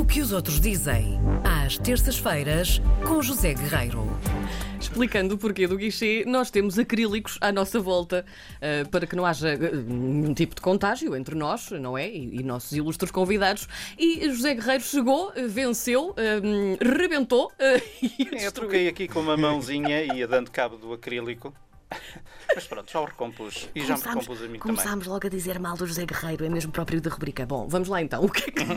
[0.00, 4.08] O que os outros dizem, às terças-feiras, com José Guerreiro.
[4.80, 8.24] Explicando o porquê do guichê, nós temos acrílicos à nossa volta
[8.56, 12.08] uh, para que não haja uh, nenhum tipo de contágio entre nós, não é?
[12.08, 13.68] E, e nossos ilustres convidados.
[13.98, 16.14] E José Guerreiro chegou, uh, venceu,
[16.80, 17.52] rebentou
[18.00, 21.52] e é, Eu toquei aqui com uma mãozinha e ia dando cabo do acrílico.
[22.54, 23.68] Mas pronto, já o recompus.
[23.74, 25.08] E já me recompus a mim Começámos também.
[25.08, 27.46] logo a dizer mal do José Guerreiro, é mesmo próprio da rubrica.
[27.46, 28.24] Bom, vamos lá então.
[28.24, 28.64] O que é que...
[28.64, 28.74] Não,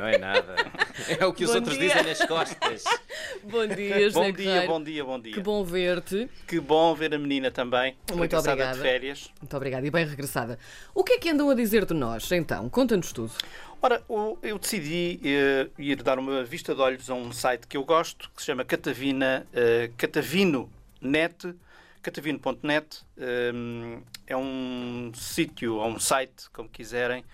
[0.00, 0.54] não é nada.
[1.18, 1.88] É o que os Bom outros dia.
[1.88, 2.84] dizem nas costas.
[3.44, 4.66] bom dia, José Bom dia, Guerreiro.
[4.68, 5.32] bom dia, bom dia.
[5.32, 6.28] Que bom ver-te.
[6.46, 7.96] Que bom ver a menina também.
[8.14, 8.74] Muito obrigada.
[8.76, 9.30] de férias.
[9.40, 10.58] Muito obrigada e bem regressada.
[10.94, 12.68] O que é que andam a dizer de nós, então?
[12.68, 13.32] Conta-nos tudo.
[13.80, 14.02] Ora,
[14.42, 18.30] eu decidi eh, ir dar uma vista de olhos a um site que eu gosto,
[18.36, 21.54] que se chama Catavina, eh, Catavino.net.
[22.02, 23.52] Catavino.net eh,
[24.26, 27.24] é um sítio, ou um site, como quiserem,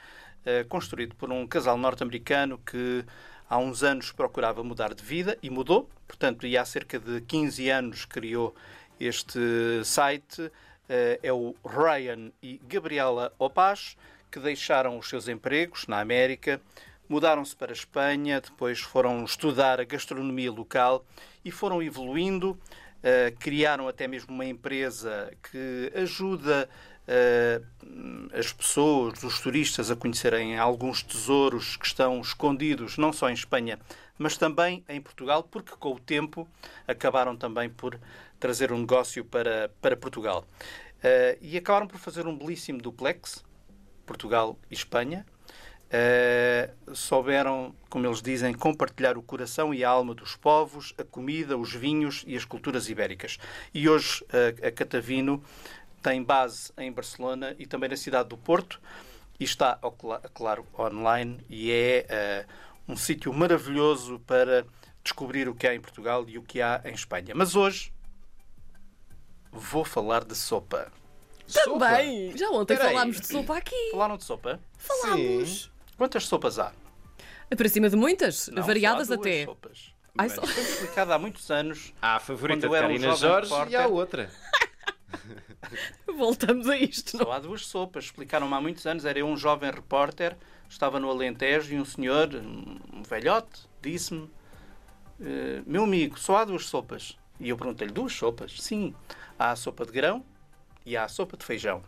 [0.45, 3.02] eh, construído por um casal norte-americano que
[3.48, 5.88] há uns anos procurava mudar de vida e mudou.
[6.06, 8.54] Portanto, e há cerca de 15 anos criou
[9.01, 9.40] este
[9.84, 10.52] site.
[10.87, 13.96] Eh, é o Ryan e Gabriela Opaz,
[14.30, 16.60] que deixaram os seus empregos na América,
[17.09, 21.04] mudaram-se para a Espanha, depois foram estudar a gastronomia local
[21.45, 22.59] e foram evoluindo.
[23.02, 26.68] Eh, criaram até mesmo uma empresa que ajuda
[27.07, 27.63] eh,
[28.32, 33.79] as pessoas, os turistas, a conhecerem alguns tesouros que estão escondidos não só em Espanha,
[34.18, 36.46] mas também em Portugal, porque com o tempo
[36.87, 37.99] acabaram também por
[38.38, 40.45] trazer um negócio para, para Portugal.
[41.02, 43.45] Eh, e acabaram por fazer um belíssimo duplex,
[44.05, 45.24] Portugal e Espanha.
[45.90, 51.56] Eh, souberam, como eles dizem, compartilhar o coração e a alma dos povos, a comida,
[51.56, 53.38] os vinhos e as culturas ibéricas.
[53.72, 55.42] E hoje eh, a Catavino
[56.02, 58.80] tem base em Barcelona e também na cidade do Porto
[59.40, 59.78] e está,
[60.34, 62.46] claro, online e é eh,
[62.86, 64.66] um sítio maravilhoso para
[65.03, 67.34] descobrir o que há em Portugal e o que há em Espanha.
[67.34, 67.92] Mas hoje
[69.50, 70.93] vou falar de sopa.
[71.65, 72.37] Também!
[72.37, 72.94] Já ontem Espera aí.
[72.94, 73.91] falámos de sopa aqui.
[73.91, 74.60] Falaram de sopa?
[74.77, 75.71] Falámos.
[75.98, 76.72] Quantas sopas há?
[77.54, 79.44] Para cima de muitas, Não, variadas só há duas até.
[79.44, 79.94] Sopas.
[80.16, 81.92] Ai, só- Foi explicado há muitos anos.
[82.00, 83.72] Há a favorita Quando de era um Karina jovem Jorge repórter.
[83.72, 84.31] e há outra.
[86.06, 87.16] Voltamos a isto.
[87.16, 87.25] não?
[87.26, 88.04] Só há duas sopas.
[88.04, 89.04] Explicaram-me há muitos anos.
[89.04, 90.36] Era eu um jovem repórter,
[90.69, 94.30] estava no Alentejo e um senhor, um velhote, disse-me:
[95.20, 97.16] "Eh, Meu amigo, só há duas sopas.
[97.41, 98.60] E eu perguntei-lhe: Duas sopas?
[98.60, 98.94] Sim.
[99.38, 100.25] Há a sopa de grão
[100.84, 101.82] e há a sopa de feijão.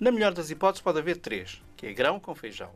[0.00, 2.72] Na melhor das hipóteses, pode haver três: que é grão com feijão.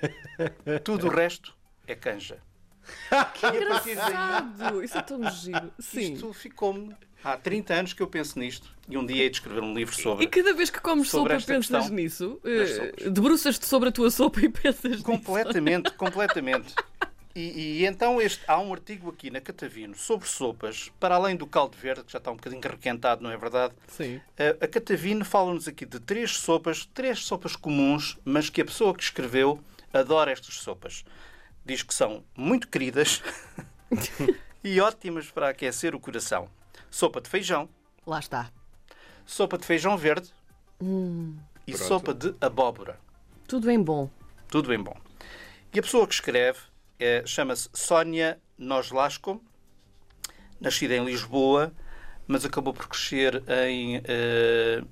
[0.84, 1.56] Tudo o resto
[1.86, 2.38] é canja.
[3.34, 4.82] Que engraçado!
[4.82, 5.72] Isso é tão giro.
[5.78, 6.14] Sim.
[6.14, 6.94] Isto ficou-me.
[7.24, 9.94] Há 30 anos que eu penso nisto e um dia hei de escrever um livro
[9.94, 10.24] sobre.
[10.24, 12.40] E cada vez que comes sopa pensas nisso?
[12.44, 13.10] Eh.
[13.10, 15.02] Debruças-te sobre a tua sopa e pensas nisso?
[15.02, 16.74] Completamente, completamente.
[17.38, 21.46] E, e então este, há um artigo aqui na Catavino sobre sopas, para além do
[21.46, 23.72] caldo verde, que já está um bocadinho requentado, não é verdade?
[23.86, 24.20] Sim.
[24.36, 28.92] A, a Catavino fala-nos aqui de três sopas, três sopas comuns, mas que a pessoa
[28.92, 29.60] que escreveu
[29.92, 31.04] adora estas sopas.
[31.64, 33.22] Diz que são muito queridas
[34.64, 36.48] e ótimas para aquecer o coração.
[36.90, 37.68] Sopa de feijão,
[38.04, 38.50] Lá está.
[39.24, 40.28] sopa de feijão verde
[40.80, 41.36] Hum.
[41.66, 41.86] e Pronto.
[41.86, 42.98] sopa de abóbora.
[43.46, 44.10] Tudo em bom.
[44.48, 44.96] Tudo bem bom.
[45.72, 46.58] E a pessoa que escreve
[46.98, 49.42] é- chama-se Sónia Noslasco,
[50.60, 51.72] nascida em Lisboa,
[52.26, 54.82] mas acabou por crescer em eh,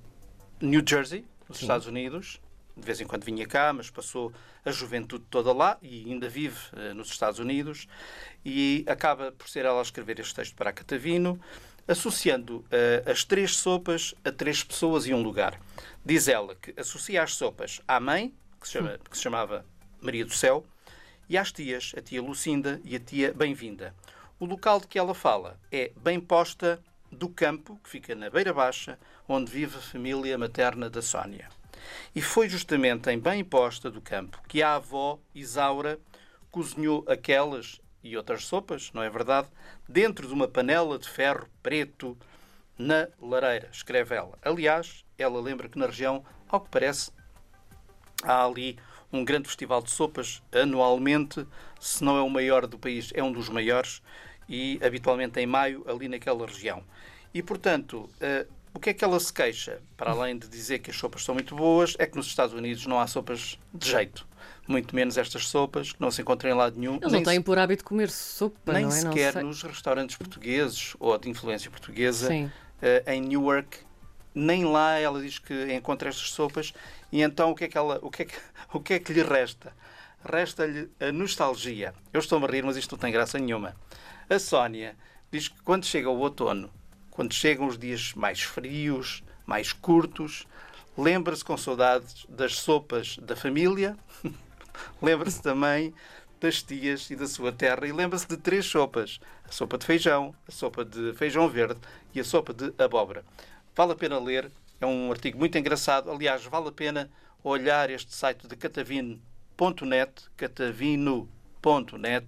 [0.61, 2.41] New Jersey, nos Estados Unidos.
[2.77, 4.33] De vez em quando vinha cá, mas passou
[4.65, 7.87] a juventude toda lá e ainda vive eh, nos Estados Unidos.
[8.45, 11.41] E acaba por ser ela a escrever este texto para a Catavino,
[11.89, 15.59] associando eh, as três sopas a três pessoas e um lugar.
[16.05, 19.65] Diz ela que associa as sopas à mãe, que se, chama- que se chamava
[20.01, 20.65] Maria do Céu,
[21.29, 23.95] e às tias, a tia Lucinda e a tia Bem-vinda.
[24.39, 28.53] O local de que ela fala é Bem Posta do Campo, que fica na Beira
[28.53, 28.99] Baixa,
[29.29, 31.49] onde vive a família materna da Sónia.
[32.15, 35.99] E foi justamente em Bem Posta do Campo que a avó Isaura
[36.51, 39.49] cozinhou aquelas e outras sopas, não é verdade?
[39.89, 42.17] Dentro de uma panela de ferro preto
[42.79, 44.39] na lareira, escreve ela.
[44.43, 47.11] Aliás, ela lembra que na região, ao que parece,
[48.23, 48.79] há ali
[49.13, 51.47] um grande festival de sopas anualmente,
[51.81, 54.03] se não é o maior do país, é um dos maiores,
[54.49, 56.83] e habitualmente em maio, ali naquela região.
[57.35, 59.81] E, portanto, eh, o que é que ela se queixa?
[59.97, 62.87] Para além de dizer que as sopas são muito boas, é que nos Estados Unidos
[62.87, 64.27] não há sopas de jeito.
[64.69, 66.97] Muito menos estas sopas, que não se encontram em lado nenhum.
[66.97, 69.03] Eles não têm por hábito comer sopa, nem não é?
[69.03, 69.43] Não sequer sei.
[69.43, 72.29] nos restaurantes portugueses ou de influência portuguesa
[72.83, 73.79] eh, em Newark.
[74.35, 76.75] Nem lá ela diz que encontra estas sopas.
[77.11, 78.37] E então o que é que, ela, o que, é que,
[78.73, 79.73] o que, é que lhe resta?
[80.27, 81.95] resta-lhe a nostalgia.
[82.13, 83.77] Eu estou-me a rir, mas isto não tem graça nenhuma.
[84.29, 84.97] A Sónia
[85.31, 86.71] diz que quando chega o outono,
[87.11, 90.47] quando chegam os dias mais frios, mais curtos,
[90.99, 93.97] lembra-se com saudades das sopas da família,
[95.01, 95.95] lembra-se também
[96.41, 100.35] das tias e da sua terra e lembra-se de três sopas: a sopa de feijão,
[100.47, 101.81] a sopa de feijão verde
[102.15, 103.25] e a sopa de abóbora.
[103.75, 104.51] Vale a pena ler,
[104.81, 106.11] é um artigo muito engraçado.
[106.11, 107.11] Aliás, vale a pena
[107.43, 112.27] olhar este site de catavino.net, catavino.net,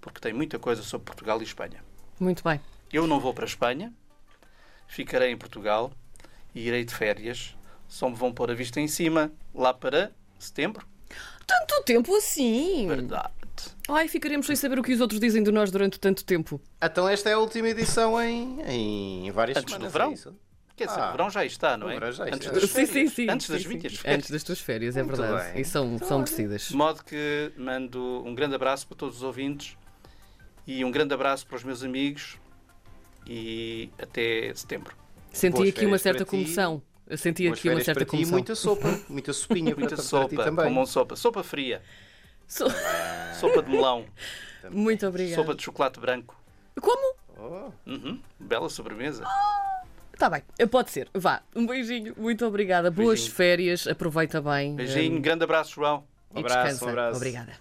[0.00, 1.82] porque tem muita coisa sobre Portugal e Espanha.
[2.18, 2.60] Muito bem.
[2.92, 3.92] Eu não vou para a Espanha,
[4.86, 5.92] ficarei em Portugal
[6.54, 7.56] e irei de férias.
[7.88, 10.86] Só me vão pôr a vista em cima lá para setembro.
[11.46, 12.86] Tanto tempo assim.
[12.88, 13.32] Verdade.
[13.88, 16.60] Ai, ficaremos sem saber o que os outros dizem de nós durante tanto tempo.
[16.82, 19.92] Então esta é a última edição em, em várias Antes do semanas.
[19.92, 20.10] verão?
[20.10, 20.36] é isso?
[20.76, 21.08] Quer dizer, Ah.
[21.08, 21.94] o verão já está, não é?
[22.12, 22.52] Já Antes está.
[22.52, 22.90] das Sim, férias.
[22.90, 23.30] sim, sim.
[23.30, 23.76] Antes das sim, sim.
[23.76, 24.18] minhas férias.
[24.18, 25.52] Antes das tuas férias, é Muito verdade.
[25.52, 25.60] bem.
[25.60, 26.62] E são, são merecidas.
[26.68, 29.76] De modo que mando um grande abraço para todos os ouvintes
[30.66, 32.38] e um grande abraço para os meus amigos
[33.26, 34.96] e até setembro.
[35.32, 36.82] Senti Boas aqui uma certa comoção.
[37.06, 38.32] Eu senti Boas aqui uma certa ti e comoção.
[38.32, 40.64] muita sopa, muita sopinha Muita sopa, para ti também.
[40.64, 41.16] comam sopa.
[41.16, 41.82] Sopa fria,
[42.48, 42.66] So-
[43.40, 44.06] sopa de melão,
[44.70, 45.36] Muito obrigada.
[45.40, 46.36] sopa de chocolate branco.
[46.80, 47.14] Como?
[47.36, 47.70] Oh.
[47.88, 49.24] Uhum, bela sobremesa.
[50.14, 51.08] Está bem, pode ser.
[51.12, 52.90] Vá, um beijinho, muito obrigada.
[52.90, 53.34] Boas Beijinho.
[53.34, 54.74] férias, aproveita bem.
[54.76, 56.04] Beijinho, hum, grande abraço, João.
[56.32, 56.84] e Um abraço, descansa.
[56.86, 57.16] um abraço.
[57.16, 57.52] Obrigada.